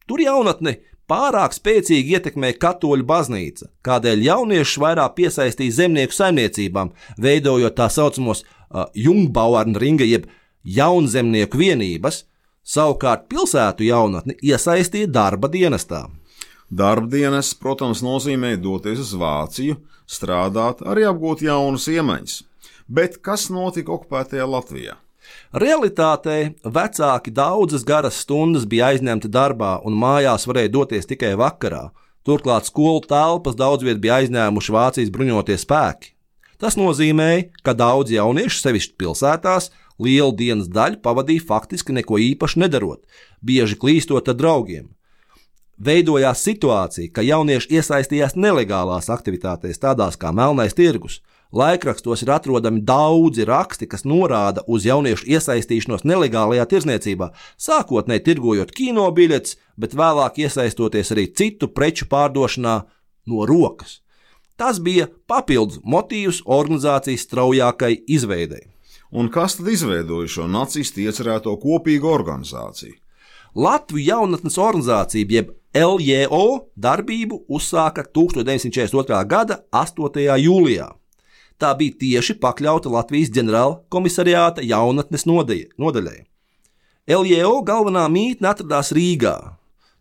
tur 0.04 0.20
jaunatni 0.20 0.82
pārāk 1.08 1.56
spēcīgi 1.56 2.18
ietekmēja 2.18 2.60
katoļu 2.60 3.08
baznīca, 3.08 3.70
kādēļ 3.88 4.26
jauniešus 4.28 4.82
vairāk 4.84 5.16
piesaistīja 5.16 5.78
zemnieku 5.80 6.18
saimniecībām, 6.18 6.92
veidojot 7.24 7.80
tā 7.80 7.88
saucamos 7.88 8.44
uh, 8.44 8.90
Jungbauerna 9.00 9.80
ringa 9.80 10.04
jeb 10.04 10.28
jaunzemnieku 10.68 11.64
vienības, 11.64 12.26
savukārt 12.70 13.28
pilsētu 13.32 13.88
jaunatni 13.88 14.38
iesaistīja 14.46 15.10
darba 15.10 15.50
dienestā. 15.52 16.06
Darba 16.70 17.10
dienas, 17.10 17.56
protams, 17.58 18.04
nozīmē 18.06 18.54
doties 18.62 19.02
uz 19.02 19.16
Vāciju, 19.18 19.80
strādāt, 20.06 20.84
arī 20.86 21.08
apgūt 21.10 21.42
jaunus 21.48 21.88
iemaņas. 21.90 22.44
Bet 22.90 23.18
kas 23.26 23.48
notika 23.54 23.96
okupētajā 23.96 24.46
Latvijā? 24.46 24.98
Realitātē 25.54 26.38
vecāki 26.66 27.34
daudzas 27.34 27.84
garas 27.86 28.22
stundas 28.24 28.66
bija 28.70 28.92
aizņemti 28.94 29.30
darbā 29.34 29.80
un 29.86 29.98
mājās 29.98 30.46
varēja 30.50 30.74
doties 30.78 31.10
tikai 31.10 31.34
vakarā. 31.38 31.90
Turklāt 32.26 32.70
skolu 32.70 33.02
telpas 33.10 33.58
daudz 33.58 33.86
viet 33.86 34.02
bija 34.02 34.20
aizņēmuši 34.22 34.74
Vācijas 34.76 35.14
bruņotie 35.14 35.58
spēki. 35.58 36.14
Tas 36.60 36.76
nozīmēja, 36.80 37.48
ka 37.64 37.74
daudz 37.78 38.12
jauniešu, 38.12 38.60
sevišķi 38.60 38.98
pilsētās, 39.00 39.70
lielu 40.00 40.34
dienas 40.36 40.68
daļu 40.72 41.00
pavadīja 41.04 41.46
faktiski 41.48 41.96
neko 41.96 42.20
īpaši 42.20 42.64
nedarot, 42.66 43.04
bieži 43.42 43.80
klīstot 43.80 44.28
ar 44.28 44.36
draugiem. 44.40 44.90
Veidojās 45.80 46.44
situācija, 46.44 47.14
ka 47.16 47.24
jaunieši 47.24 47.72
iesaistījās 47.80 48.36
nelegālās 48.36 49.08
aktivitātēs, 49.08 49.80
tādās 49.80 50.20
kā 50.20 50.34
melnais 50.36 50.76
tirgus, 50.76 51.22
Laikrakstos 51.52 52.22
ir 52.22 52.30
atrodami 52.30 52.84
daudzi 52.86 53.42
raksti, 53.50 53.88
kas 53.90 54.04
norāda 54.06 54.62
uz 54.70 54.84
jauniešu 54.86 55.26
iesaistīšanos 55.34 56.04
nelegālajā 56.06 56.68
tirzniecībā, 56.70 57.32
sākotnēji 57.58 58.22
tirgojot 58.28 58.74
kino 58.78 59.08
biļetes, 59.10 59.56
bet 59.74 59.96
vēlāk 59.98 60.38
iesaistoties 60.46 61.10
arī 61.16 61.26
citu 61.34 61.72
preču 61.74 62.06
pārdošanā 62.12 62.76
no 63.26 63.48
rokas. 63.50 64.04
Tas 64.60 64.82
bija 64.84 65.08
papildus 65.30 65.80
motīvs 65.88 66.42
organizācijas 66.46 67.24
straujākai 67.28 67.94
izveidei. 68.12 68.66
Un 69.10 69.32
kas 69.34 69.56
tad 69.58 69.72
izveidoja 69.72 70.28
šo 70.30 70.48
nacistu 70.52 71.02
iecerēto 71.06 71.56
kopīgu 71.62 72.12
organizāciju? 72.12 72.98
Latvijas 73.56 74.12
jaunatnes 74.12 74.60
organizācija, 74.62 75.26
jeb 75.26 75.56
LJO 75.74 76.46
darbību 76.76 77.46
uzsāka 77.50 78.04
1942. 78.14 79.24
gada 79.32 79.64
8. 79.72 80.28
jūlijā 80.44 80.90
tā 81.60 81.74
bija 81.76 81.98
tieši 82.00 82.38
pakļauta 82.40 82.92
Latvijas 82.92 83.32
ģenerāla 83.36 83.80
komisariāta 83.92 84.64
jaunatnes 84.66 85.28
nodaļai. 85.28 86.20
LJO 87.10 87.56
galvenā 87.68 88.06
mītne 88.12 88.52
atradās 88.54 88.94
Rīgā. 88.96 89.36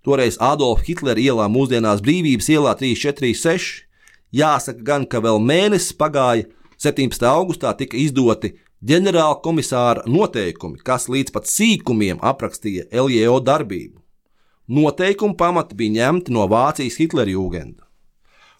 Toreiz 0.05 0.39
Adolfa 0.41 0.87
Hitlera 0.87 1.21
ielā, 1.21 1.49
mūsdienās 1.51 2.03
Brīvības 2.05 2.49
ielā 2.55 2.75
346. 2.79 3.88
Jāsaka 4.35 4.85
gan, 4.85 5.07
ka 5.09 5.23
vēl 5.25 5.41
mēnesis 5.41 5.95
pagāja, 5.97 6.49
17. 6.79 7.25
augustā 7.27 7.73
tika 7.79 7.97
izdoti 7.97 8.53
ģenerāla 8.85 9.41
komisāra 9.43 10.05
noteikumi, 10.07 10.79
kas 10.85 11.09
līdz 11.09 11.33
pat 11.35 11.49
sīkumiem 11.51 12.21
aprakstīja 12.23 12.87
LJO 12.93 13.41
darbību. 13.43 13.97
Noteikumu 14.69 15.35
pamati 15.35 15.75
bija 15.75 15.95
ņemti 15.97 16.35
no 16.37 16.45
Vācijas 16.47 16.99
Hitlera 17.01 17.33
jūgenda. 17.33 17.87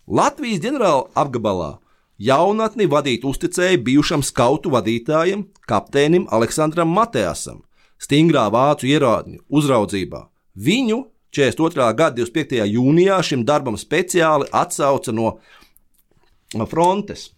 Latvijas 0.09 0.65
ģenerāla 0.65 1.05
apgabalā 1.21 1.77
Jaunatni 2.19 2.89
vadīt 2.91 3.23
uzticēja 3.29 3.79
bijušam 3.87 4.25
skautu 4.27 4.73
vadītājam, 4.75 5.45
kapteinim 5.71 6.25
Aleksandram 6.35 6.91
Matēsam, 6.91 7.61
stingrā 8.03 8.49
vācu 8.51 8.89
ierādņu 8.89 9.45
uzraudzībā. 9.55 10.25
Viņu 10.59 11.05
42. 11.31 11.87
gada 11.95 12.17
25. 12.19 12.65
jūnijā 12.73 13.21
šim 13.23 13.45
darbam 13.47 13.77
speciāli 13.79 14.49
atsauca 14.51 15.13
no 15.15 15.37
frontes. 16.71 17.31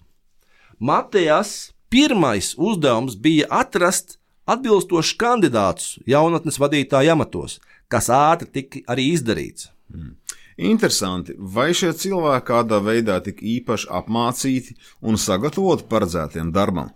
Matējas 0.81 1.73
pirmais 1.91 2.55
uzdevums 2.59 3.17
bija 3.17 3.49
atrast 3.51 4.19
atbilstošus 4.51 5.19
kandidātus 5.21 5.99
jaunatnes 6.09 6.59
vadītāja 6.61 7.15
amatos, 7.15 7.59
kas 7.91 8.09
ātri 8.15 8.51
tika 8.55 8.85
arī 8.93 9.11
izdarīts. 9.15 9.71
Mm. 9.93 10.17
Interesanti, 10.61 11.35
vai 11.39 11.71
šie 11.73 11.93
cilvēki 11.97 12.47
kādā 12.51 12.81
veidā 12.85 13.17
tika 13.25 13.41
īpaši 13.41 13.89
apmācīti 13.97 14.77
un 15.01 15.17
sagatavoti 15.17 15.87
paredzētiem 15.89 16.51
darbam? 16.53 16.91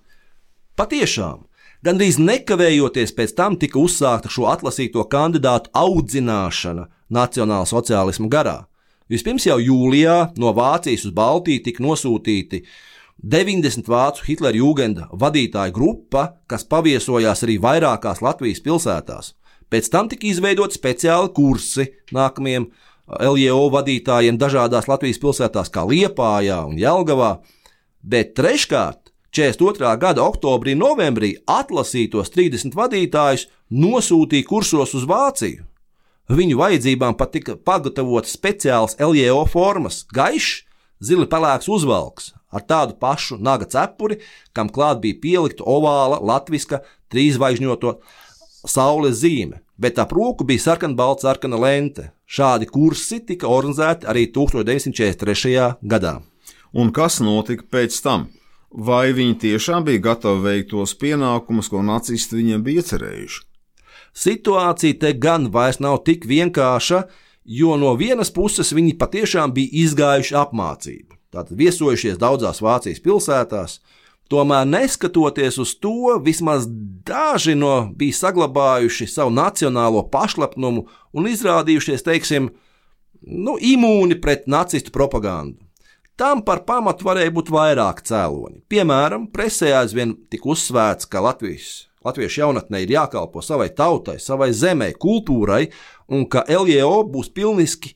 Patiešām, 0.76 1.47
gandrīz 1.87 2.18
nekavējoties 2.21 3.14
pēc 3.16 3.33
tam 3.38 3.56
tika 3.61 3.80
uzsākta 3.80 4.28
šo 4.28 4.50
atlasīto 4.52 5.06
kandidātu 5.09 5.73
audzināšana 5.73 6.88
nacionāla 7.09 7.68
sociālisma 7.71 8.28
garā. 8.28 8.59
Vispirms 9.12 9.44
jau 9.44 9.58
jūlijā 9.61 10.16
no 10.40 10.54
Vācijas 10.56 11.04
uz 11.04 11.12
Baltiju 11.12 11.61
tika 11.66 11.82
nosūtīti 11.84 12.62
90 13.20 13.88
vācu 13.88 14.25
Hitlera 14.26 14.56
jūgenda 14.56 15.11
vadītāju 15.12 15.75
grupa, 15.76 16.25
kas 16.49 16.64
paviesojās 16.64 17.44
arī 17.44 17.58
vairākās 17.61 18.23
Latvijas 18.25 18.62
pilsētās. 18.64 19.34
Pēc 19.68 19.90
tam 19.92 20.08
tika 20.08 20.26
izveidoti 20.28 20.78
speciāli 20.78 21.32
kursi 21.37 21.87
nākamajiem 22.16 22.70
LJO 23.20 23.68
vadītājiem 23.75 24.40
dažādās 24.40 24.88
Latvijas 24.88 25.20
pilsētās, 25.20 25.68
kā 25.68 25.84
Liepājā 25.84 26.62
un 26.64 26.80
Jelgavā, 26.80 27.37
bet 28.00 28.32
treškārt 28.38 29.12
42. 29.34 29.96
gada 30.00 30.25
oktobrī, 30.25 30.76
novembrī 30.78 31.34
atlasītos 31.44 32.32
30 32.32 32.76
vadītājus 32.78 33.49
nosūtīja 33.68 34.49
kursos 34.49 34.94
uz 34.96 35.04
Vāciju. 35.11 35.66
Viņu 36.33 36.57
vajadzībām 36.57 37.19
pat 37.21 37.35
tika 37.37 37.57
pagatavots 37.57 38.33
speciāls 38.33 38.97
LJO 38.97 39.43
formas, 39.52 40.04
gaišs, 40.09 40.62
zili 41.04 41.28
pelēks 41.28 41.69
uzvalks 41.69 42.33
ar 42.54 42.62
tādu 42.62 42.95
pašu 43.00 43.38
naga 43.43 43.66
cepuri, 43.66 44.21
kam 44.54 44.71
klāt 44.71 45.02
bija 45.02 45.19
pielikta 45.21 45.66
ovāla 45.66 46.21
latviska 46.23 46.81
trīzvaigžņoto 47.12 47.97
saules 48.64 49.19
zīme, 49.21 49.61
bet 49.76 49.99
ap 49.99 50.14
roku 50.16 50.47
bija 50.47 50.62
sarkanbalta 50.69 51.28
sarkana 51.28 51.59
lente. 51.61 52.12
Šādi 52.25 52.71
kursi 52.71 53.21
tika 53.26 53.50
organizēti 53.50 54.09
arī 54.09 54.28
1943. 54.33 55.75
gadā. 55.83 56.21
Un 56.73 56.90
kas 56.95 57.21
notika 57.21 57.66
pēc 57.71 57.99
tam? 58.02 58.31
Vai 58.75 59.12
viņi 59.14 59.37
tiešām 59.43 59.85
bija 59.87 60.02
gatavi 60.09 60.40
veikt 60.43 60.73
tos 60.73 60.97
pienākumus, 60.99 61.69
ko 61.71 61.83
nacisti 61.87 62.40
viņiem 62.40 62.64
bija 62.64 62.83
iecerējuši? 62.83 63.43
Situācija 64.14 64.99
te 65.00 65.12
gan 65.18 65.49
vairs 65.54 65.80
nav 65.83 66.04
tik 66.06 66.28
vienkārša, 66.30 67.02
jo 67.44 67.75
no 67.76 67.94
vienas 67.99 68.30
puses 68.33 68.71
viņi 68.73 68.94
patiešām 69.00 69.52
bija 69.56 69.85
izgājuši 69.85 70.38
apmācību. 70.38 71.18
Tātad 71.35 71.59
viesojušies 71.59 72.21
daudzās 72.23 72.62
Vācijas 72.62 73.02
pilsētās, 73.02 73.80
Tomēr, 74.33 74.64
neskatoties 74.64 75.59
uz 75.61 75.75
to, 75.76 76.16
vismaz 76.25 76.64
daži 77.04 77.52
no 77.59 77.90
bija 77.97 78.16
saglabājuši 78.23 79.06
savu 79.12 79.35
nacionālo 79.37 80.00
pašlepnumu 80.09 80.87
un 81.12 81.28
izrādījušies, 81.28 82.04
teiksim, 82.06 82.49
nu, 83.21 83.59
imūni 83.61 84.16
pret 84.25 84.49
nacistu 84.49 84.94
propagandu. 84.94 85.61
Tam 86.16 86.40
par 86.47 86.62
pamatu 86.64 87.04
varēja 87.04 87.33
būt 87.35 87.50
vairāk 87.52 88.00
cēloņi. 88.06 88.62
Piemēram, 88.71 89.26
presē 89.35 89.75
aizvien 89.80 90.14
tika 90.30 90.49
uzsvērts, 90.54 91.11
ka 91.11 91.21
Latvijas, 91.26 91.90
latviešu 92.04 92.42
jaunatnē 92.42 92.82
ir 92.84 92.94
jākalpo 92.96 93.42
savai 93.42 93.70
tautai, 93.76 94.18
savai 94.23 94.52
zemē, 94.52 94.92
kultūrai, 95.00 95.68
un 96.08 96.26
ka 96.30 96.44
LJO 96.49 97.04
būs 97.12 97.30
pilniski, 97.34 97.94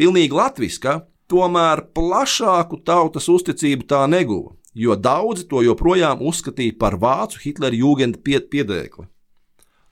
pilnīgi 0.00 0.36
latviska, 0.36 1.02
tomēr 1.30 1.86
plašāku 1.94 2.80
tautas 2.84 3.28
uzticību 3.30 3.86
tā 3.90 4.06
neguva 4.10 4.56
jo 4.74 4.94
daudzi 4.96 5.46
to 5.48 5.62
joprojām 5.64 6.22
uzskatīja 6.22 6.76
par 6.78 6.96
vācu 7.00 7.40
Hitlera 7.42 7.76
jūgenda 7.76 8.20
piedēkli. 8.22 9.06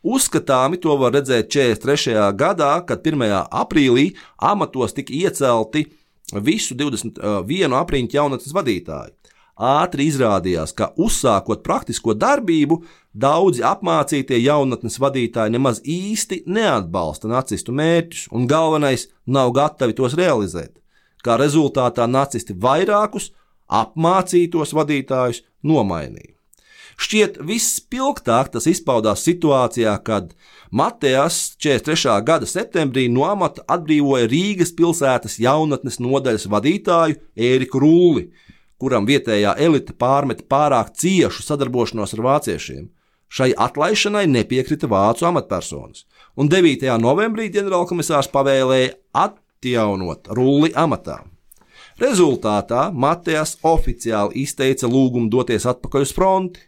Uzskatāmi 0.09 0.79
to 0.79 0.95
var 0.97 1.13
redzēt 1.17 1.51
43. 1.51 2.15
gadā, 2.39 2.79
kad 2.87 3.03
1. 3.03 3.25
aprīlī 3.51 4.13
amatos 4.39 4.95
tika 4.95 5.13
iecelti 5.13 5.89
visu 6.33 6.77
21 6.79 7.75
apriņķu 7.81 8.17
jaunatnes 8.21 8.55
vadītāji. 8.55 9.18
Ātri 9.59 10.07
izrādījās, 10.07 10.71
ka 10.71 10.93
uzsākot 10.95 11.65
praktisko 11.67 12.15
darbību, 12.15 12.79
daudzi 13.11 13.65
apmācītie 13.67 14.39
jaunatnes 14.39 15.01
vadītāji 15.03 15.57
nemaz 15.57 15.81
īsti 15.83 16.45
neatbalsta 16.47 17.27
nacistu 17.27 17.75
mērķus, 17.75 18.29
un 18.31 18.47
galvenais, 18.47 19.09
nav 19.27 19.51
gatavi 19.59 19.99
tos 19.99 20.15
realizēt. 20.15 20.77
Kā 21.27 21.35
rezultātā 21.41 22.07
nacisti 22.07 22.55
vairākus 22.55 23.33
apmācītos 23.67 24.77
vadītājus 24.79 25.43
nomainīja. 25.67 26.39
Šķiet, 26.99 27.37
vispilgtāk 27.47 28.51
tas 28.55 28.67
izpaudās 28.67 29.23
situācijā, 29.27 29.93
kad 30.03 30.33
Matejas 30.75 31.55
43. 31.63 32.17
gada 32.27 32.47
septembrī 32.47 33.07
no 33.11 33.23
amata 33.27 33.63
atbrīvoja 33.71 34.27
Rīgas 34.31 34.75
pilsētas 34.75 35.39
jaunatnes 35.39 36.01
nodaļas 36.03 36.49
vadītāju 36.51 37.21
Ēriku 37.39 37.83
Rulli, 37.83 38.25
kuram 38.79 39.07
vietējā 39.09 39.57
elite 39.59 39.95
pārmet 39.99 40.45
pārāk 40.51 40.95
ciešu 40.99 41.45
sadarbošanos 41.47 42.15
ar 42.17 42.25
vāciešiem. 42.27 42.87
Šai 43.29 43.51
atlaišanai 43.53 44.25
nepiekrita 44.31 44.89
vācu 44.89 45.27
amatpersonas, 45.29 46.07
un 46.41 46.49
9. 46.49 46.87
novembrī 47.03 47.51
ģenerālkomisārs 47.53 48.31
pavēlēja 48.33 48.95
atjaunot 49.13 50.31
Rulli 50.33 50.73
amatā. 50.73 51.19
Rezultātā 52.01 52.89
Matejas 52.95 53.57
oficiāli 53.67 54.45
izteica 54.45 54.89
lūgumu 54.89 55.29
doties 55.29 55.67
atpakaļ 55.69 56.07
uz 56.07 56.15
fronti, 56.15 56.63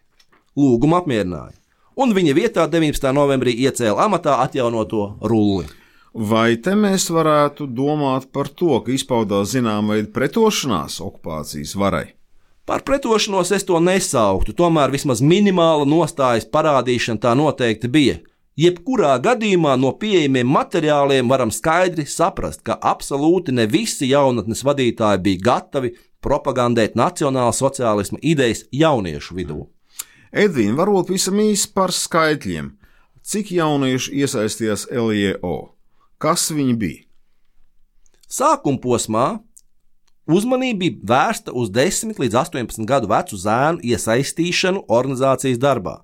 lūgumu 0.59 0.99
apmierināja, 0.99 1.55
un 1.97 2.13
viņa 2.17 2.37
vietā 2.37 2.67
19. 2.69 3.13
novembrī 3.15 3.55
iecēla 3.65 4.09
amatā 4.11 4.41
atjaunoto 4.45 5.15
rulli. 5.23 5.69
Vai 6.11 6.57
te 6.59 6.73
mēs 6.75 7.07
varētu 7.15 7.69
domāt 7.71 8.33
par 8.35 8.49
to, 8.51 8.81
ka 8.83 8.91
izpaudās 8.91 9.53
zināma 9.53 9.95
veida 9.95 10.11
pretošanās 10.11 10.99
okupācijas 11.05 11.77
varai? 11.79 12.09
Par 12.67 12.83
pretošanos 12.83 13.53
es 13.55 13.65
to 13.67 13.79
nesauktu, 13.79 14.55
tomēr 14.59 14.91
vismaz 14.91 15.23
minimāla 15.23 15.87
nostājas 15.87 16.49
parādīšana 16.51 17.23
tā 17.23 17.37
noteikti 17.39 17.89
bija. 17.89 18.19
Jebkurā 18.59 19.15
gadījumā 19.23 19.77
no 19.79 19.95
pieejamiem 19.95 20.51
materiāliem 20.51 21.31
varam 21.31 21.55
skaidri 21.55 22.05
saprast, 22.07 22.65
ka 22.67 22.75
absolūti 22.75 23.55
ne 23.55 23.69
visi 23.71 24.11
jaunatnes 24.11 24.65
vadītāji 24.67 25.23
bija 25.23 25.45
gatavi 25.47 25.95
propagandēt 26.21 26.99
nacionāla 26.99 27.55
sociālisma 27.55 28.19
idejas 28.21 28.67
jauniešu 28.75 29.39
vidū. 29.39 29.65
Edvīna, 30.35 30.75
varbūt 30.83 31.15
visam 31.15 31.39
īsi 31.39 31.71
par 31.75 31.95
skaitļiem. 31.95 32.75
Cik 33.23 33.55
jaunieši 33.55 34.19
iesaistījās 34.25 34.91
LIO? 34.91 35.80
Kas 36.21 36.51
viņi 36.53 36.75
bija? 36.77 37.05
Sākuma 38.29 38.77
posmā 38.83 39.27
uzmanība 40.29 40.83
bija 40.83 40.99
vērsta 41.13 41.55
uz 41.57 41.71
10 41.73 42.21
līdz 42.21 42.37
18 42.43 42.85
gadu 42.85 43.09
vecu 43.09 43.39
zēnu 43.41 43.81
iesaistīšanu 43.89 44.85
organizācijas 44.93 45.59
darbā. 45.63 46.03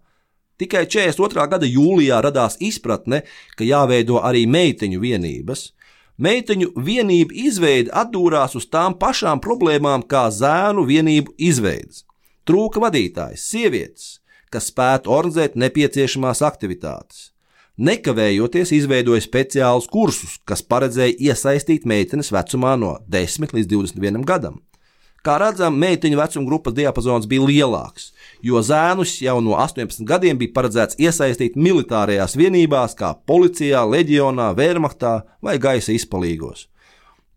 Tikai 0.57 0.87
42. 0.89 1.45
gada 1.53 1.69
jūlijā 1.69 2.23
radās 2.25 2.57
izpratne, 2.65 3.27
ka 3.61 3.69
jāveido 3.69 4.23
arī 4.25 4.47
meiteņu 4.49 5.03
vienības. 5.05 5.67
Meiteņu 6.17 6.73
vienību 6.81 7.37
izveide 7.45 7.93
atdūrās 7.93 8.57
uz 8.57 8.65
tām 8.73 8.97
pašām 8.97 9.45
problēmām 9.45 10.09
kā 10.09 10.31
zēnu 10.33 10.89
vienību 10.89 11.37
izveids. 11.37 12.07
Trūka 12.49 12.81
vadītājs, 12.81 13.45
sievietes, 13.53 14.11
kas 14.49 14.73
spētu 14.73 15.13
organizēt 15.13 15.61
nepieciešamās 15.61 16.41
aktivitātes. 16.41 17.36
Nekavējoties 17.77 18.71
izveidoja 18.73 19.21
speciālus 19.21 19.89
kursus, 19.93 20.39
kas 20.49 20.63
paredzēja 20.65 21.19
iesaistīt 21.29 21.85
meitenes 21.85 22.33
vecumā 22.33 22.73
no 22.81 22.95
10 23.13 23.53
līdz 23.53 23.69
21 23.69 24.25
gadam. 24.25 24.63
Kā 25.27 25.35
redzam, 25.43 25.75
meiteņu 25.77 26.17
vecuma 26.17 26.49
grupas 26.49 26.73
diapazons 26.73 27.27
bija 27.29 27.45
lielāks, 27.45 28.13
jo 28.41 28.63
zēnus 28.63 29.19
jau 29.21 29.41
no 29.45 29.59
18 29.59 30.07
gadiem 30.09 30.39
bija 30.41 30.55
paredzēts 30.57 30.97
iesaistīt 31.03 31.59
militārajās 31.59 32.39
vienībās, 32.39 32.95
kā 32.97 33.13
policijā, 33.27 33.83
leģionā, 33.85 34.53
vērmaktā 34.57 35.19
vai 35.43 35.59
gaisa 35.61 35.93
izpalīgos 35.93 36.69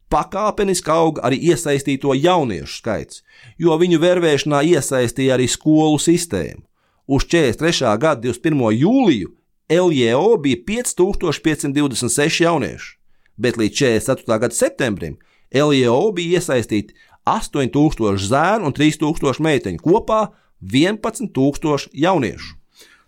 pakāpeniski 0.09 0.89
auga 0.89 1.27
arī 1.27 1.37
iesaistīto 1.51 2.15
jauniešu 2.17 2.79
skaits, 2.81 3.21
jo 3.61 3.75
viņu 3.77 3.99
vervēšanā 4.01 4.63
iesaistīja 4.73 5.35
arī 5.37 5.47
skolu 5.49 5.99
sistēmu. 6.01 6.63
Uz 7.09 7.25
43. 7.25 7.93
gada 8.01 8.21
21. 8.21 8.71
jūliju 8.77 9.31
LJO 9.69 10.37
bija 10.43 10.57
5526 10.67 12.41
jaunieši, 12.43 12.95
bet 13.37 13.57
līdz 13.57 13.75
44. 13.81 14.39
gada 14.39 14.55
septembrim 14.55 15.19
LJO 15.53 16.11
bija 16.17 16.39
iesaistīti 16.39 16.95
8000 17.25 18.25
zēnu 18.31 18.69
un 18.69 18.73
3000 18.73 19.43
meiteņu, 19.45 19.83
kopā 19.83 20.31
11000 20.61 21.89
jauniešu. 21.93 22.55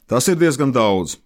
Tas 0.06 0.28
ir 0.28 0.38
diezgan 0.38 0.72
daudz. 0.76 1.18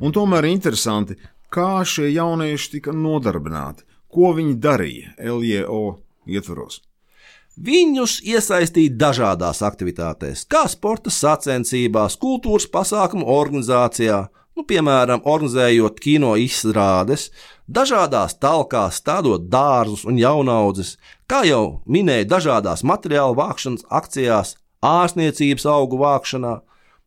Un 0.00 0.12
tomēr 0.12 0.48
interesanti, 0.48 1.18
kā 1.52 1.84
šie 1.84 2.08
jaunieši 2.14 2.78
tika 2.78 2.94
nodarbināti 2.96 3.84
Ko 4.12 4.34
viņi 4.36 4.58
darīja 4.60 5.14
LJO 5.16 5.96
ietvaros? 6.28 6.82
Viņus 7.56 8.18
iesaistīja 8.28 8.92
dažādās 9.00 9.62
aktivitātēs, 9.64 10.44
kā 10.48 10.66
sporta 10.68 11.12
sacensībās, 11.12 12.18
kultūras 12.20 12.68
pasākumu 12.72 13.24
organizācijā, 13.28 14.26
nu, 14.56 14.64
piemēram, 14.68 15.22
organizējot 15.24 16.00
kino 16.02 16.34
izrādes, 16.40 17.30
dažādās 17.68 18.38
talkās, 18.42 19.00
stādot 19.02 19.48
dārzus 19.52 20.04
un 20.08 20.18
jaunaudzes, 20.20 20.96
kā 21.30 21.44
jau 21.48 21.82
minēju, 21.86 22.28
dažādās 22.34 22.84
materiālu 22.84 23.38
vākšanas 23.38 23.88
akcijās, 24.00 24.56
ārstniecības 24.82 25.66
augu 25.70 26.02
vākšanā, 26.02 26.60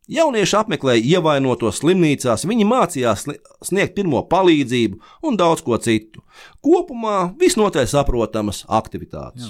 Jaunieši 0.06 0.54
apmeklēja 0.60 1.18
ievainotos 1.18 1.80
slimnīcās, 1.82 2.44
viņi 2.46 2.66
mācījās 2.70 3.24
sniegt 3.66 3.96
pirmo 3.98 4.22
palīdzību 4.30 5.00
un 5.26 5.38
daudz 5.40 5.64
ko 5.66 5.80
citu. 5.82 6.22
Kopumā 6.62 7.32
visnotaļ 7.42 7.88
saprotamas 7.90 8.62
aktivitātes. 8.70 9.50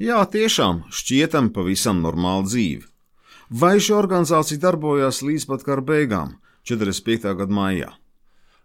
Jā, 0.00 0.22
Jā 0.22 0.22
tiešām 0.24 0.86
šķietam 0.88 1.50
pavisam 1.52 2.00
normāla 2.00 2.46
dzīve. 2.48 2.88
Vai 3.50 3.76
šī 3.82 3.92
organizācija 3.98 4.62
darbojās 4.62 5.20
līdz 5.26 5.44
pat 5.50 5.66
kara 5.68 5.84
beigām, 5.84 6.38
45. 6.66 7.34
gada 7.38 7.54
maijā? 7.54 7.92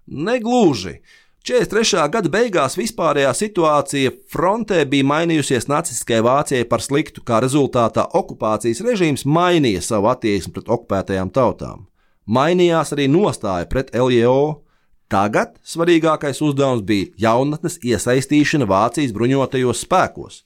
Negluži. 0.05 0.99
43. 1.45 2.07
gada 2.09 2.29
beigās 2.33 2.73
vispārējā 2.73 3.29
situācija 3.37 4.11
frontē 4.33 4.79
bija 4.89 5.05
mainījusies 5.05 5.67
nacistiskajai 5.69 6.23
Vācijai 6.25 6.65
par 6.65 6.81
sliktu, 6.81 7.21
kā 7.21 7.37
rezultātā 7.43 8.07
okupācijas 8.17 8.81
režīms 8.81 9.27
mainīja 9.29 9.83
savu 9.85 10.09
attieksmi 10.09 10.55
pret 10.55 10.71
okupētajām 10.73 11.29
tautām. 11.29 11.85
Mainījās 12.25 12.95
arī 12.95 13.05
nostāja 13.13 13.69
pret 13.69 13.93
LJO. 13.93 14.63
Tagad 15.05 15.59
svarīgākais 15.61 16.41
uzdevums 16.41 16.81
bija 16.81 17.11
jaunatnes 17.27 17.77
iesaistīšana 17.85 18.65
Vācijas 18.65 19.13
bruņotajos 19.13 19.85
spēkos. 19.85 20.41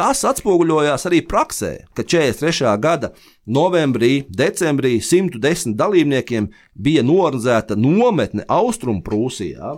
Tas 0.00 0.22
atspoguļojās 0.24 1.02
arī 1.10 1.18
praksē, 1.28 1.74
ka 1.92 2.00
43. 2.08 2.70
gada 2.80 3.10
novembrī, 3.44 4.22
decembrī 4.32 4.94
110 5.04 5.74
dalībniekiem 5.76 6.46
bija 6.72 7.02
norganizēta 7.04 7.76
nometne 7.76 8.46
Austrumprūsijā, 8.48 9.74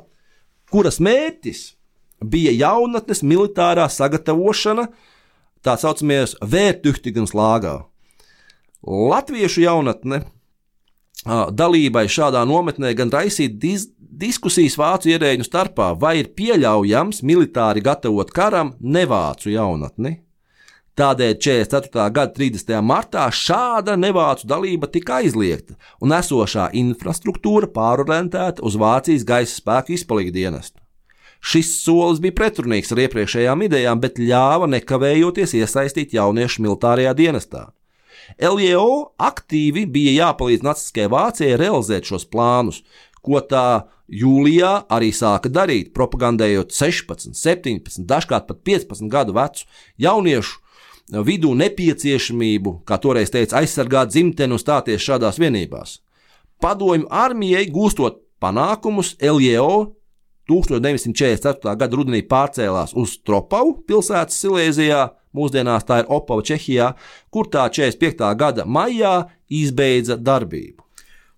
kuras 0.71 1.01
mērķis 1.03 1.65
bija 2.23 2.53
jaunatnes 2.55 3.25
militārā 3.27 3.89
sagatavošana 3.91 4.87
tā 5.67 5.75
saucamajos 5.83 6.37
vērtühtigans 6.55 7.35
lāgā. 7.35 7.81
Latviešu 8.87 9.67
jaunatne 9.67 10.23
dalībai 11.27 12.07
šādā 12.11 12.43
nometnē 12.49 12.95
gan 12.99 13.13
raisīt 13.13 13.59
dis 13.63 13.89
diskusijas 13.99 14.77
vācu 14.79 15.13
ierēģu 15.13 15.47
starpā, 15.47 15.93
vai 15.99 16.19
ir 16.21 16.33
pieļaujams 16.37 17.23
militāri 17.27 17.83
gatavot 17.83 18.31
karam 18.31 18.75
nevācu 18.81 19.51
jaunatni. 19.55 20.19
Tādēļ 20.93 21.39
44. 21.41 22.11
gada 22.13 22.35
30. 22.37 22.75
martā 22.85 23.25
šāda 23.33 23.95
nevācu 23.97 24.45
dalība 24.45 24.91
tika 24.93 25.23
aizliegta, 25.23 25.79
un 26.05 26.13
esošā 26.13 26.69
infrastruktūra 26.77 27.71
pārorientēta 27.73 28.61
uz 28.61 28.77
Vācijas 28.77 29.25
gaisa 29.25 29.57
spēku 29.57 29.97
izpalīgu 29.97 30.35
dienestu. 30.37 30.83
Šis 31.43 31.73
solis 31.83 32.21
bija 32.23 32.37
pretrunīgs 32.39 32.93
ar 32.93 33.01
iepriekšējām 33.07 33.65
idejām, 33.67 34.03
bet 34.05 34.21
ļāva 34.21 34.69
nekavējoties 34.77 35.57
iesaistīt 35.59 36.13
jauniešu 36.15 36.63
militārajā 36.63 37.17
dienestā. 37.19 37.71
LJO 38.41 39.15
aktīvi 39.23 39.87
bija 39.91 40.13
jāpalīdz 40.19 40.65
Nacistiskajai 40.67 41.13
Vācijai 41.13 41.59
realizēt 41.61 42.09
šos 42.09 42.27
plānus, 42.31 42.83
ko 43.23 43.41
tā 43.47 43.85
jūlijā 44.13 44.73
arī 44.93 45.13
sāka 45.15 45.51
darīt, 45.53 45.93
propagandējot 45.97 46.75
16, 46.75 47.33
17, 47.39 48.03
dažkārt 48.09 48.49
pat 48.49 48.61
15 48.67 49.09
gadu 49.13 49.37
vecu 49.37 49.67
jauniešu 50.03 50.59
vidū 51.27 51.53
nepieciešamību, 51.59 52.83
kā 52.89 52.99
toreiz 53.03 53.33
teica, 53.33 53.61
aizsargāt 53.61 54.13
dzimteni 54.13 54.57
un 54.57 54.61
stāties 54.61 55.03
šādās 55.03 55.41
vienībās. 55.43 55.99
Padomju 56.63 57.09
armijai 57.11 57.67
gūstot 57.73 58.23
panākumus, 58.43 59.17
LJO 59.21 59.93
1944. 60.51 61.77
gada 61.79 61.97
rudenī 61.97 62.23
pārcēlās 62.27 62.95
uz 62.99 63.17
Tropavu 63.27 63.81
pilsētas 63.87 64.39
Silēzijā, 64.43 65.09
mūsdienās 65.37 65.87
tā 65.89 66.03
ir 66.03 66.13
Opava 66.13 66.45
Čehijā, 66.47 66.93
kur 67.31 67.49
tā 67.53 67.67
45. 67.73 68.31
gada 68.37 68.65
maijā 68.65 69.29
izbeidza 69.49 70.17
darbību. 70.17 70.83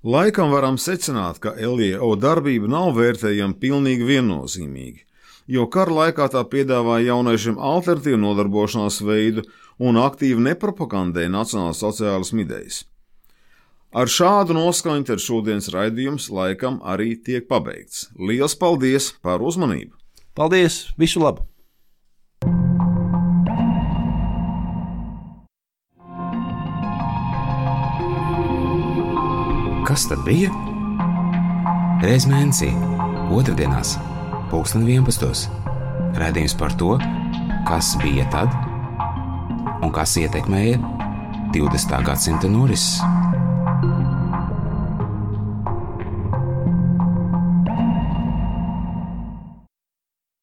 Laikam 0.04 0.50
varam 0.52 0.76
secināt, 0.76 1.38
ka 1.40 1.54
LJO 1.56 2.10
darbība 2.20 2.68
nav 2.68 2.92
vērtējama 2.98 3.56
pilnīgi 3.60 4.04
viennozīmīgi. 4.04 5.04
jo 5.46 5.66
kara 5.68 5.92
laikā 5.92 6.28
tā 6.32 6.40
piedāvāja 6.48 7.10
jauniešiem 7.10 7.58
alternatīvu 7.60 8.16
nodarbošanās 8.20 9.02
veidu 9.04 9.44
un 9.78 9.98
aktīvi 10.00 10.40
nepropagandēja 10.40 11.32
nacionālas 11.32 11.82
sociālas 11.84 12.32
idejas. 12.32 12.84
Ar 13.94 14.10
šādu 14.10 14.56
noskaņu 14.56 15.06
tad 15.06 15.22
šodienas 15.22 15.68
raidījums 15.70 16.30
laikam 16.32 16.80
arī 16.82 17.14
tiek 17.14 17.46
pabeigts. 17.46 18.08
Lielas 18.18 18.56
paldies 18.58 19.12
par 19.22 19.44
uzmanību! 19.44 19.94
Paldies! 20.34 20.88
Visu 20.98 21.22
labu! 21.22 21.46
Kas 29.94 30.08
tad 30.10 30.24
bija? 30.26 30.48
Reiz 32.02 32.24
mēnesī, 32.26 32.72
otrdienās, 33.30 33.92
pulksten 34.50 34.82
11. 34.82 35.44
Radījums 36.18 36.56
par 36.58 36.74
to, 36.80 36.96
kas 37.68 37.92
bija 38.02 38.26
tad 38.34 38.50
un 39.78 39.94
kas 39.94 40.16
ietekmēja 40.18 40.82
20. 41.54 41.94
gadsimta 42.10 42.50
norises. 42.50 43.23